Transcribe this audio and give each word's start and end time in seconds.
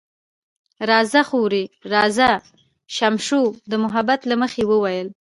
راځه 0.89 1.21
خورې، 1.29 1.63
راځه، 1.93 2.29
شمشو 2.95 3.41
د 3.71 3.73
محبت 3.83 4.21
له 4.29 4.35
مخې 4.41 4.63
وویل. 4.65 5.07